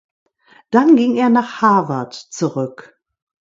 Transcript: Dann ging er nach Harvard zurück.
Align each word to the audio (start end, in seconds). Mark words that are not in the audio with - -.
Dann 0.71 0.95
ging 0.95 1.15
er 1.15 1.29
nach 1.29 1.61
Harvard 1.61 2.15
zurück. 2.15 2.99